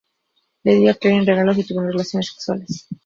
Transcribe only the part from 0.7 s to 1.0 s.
dio a